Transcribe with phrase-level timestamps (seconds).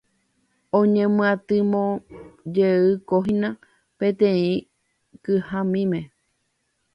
[0.77, 3.49] Oñemyatymoijekohína
[3.97, 4.55] peteĩ
[5.23, 5.99] kyhamíme.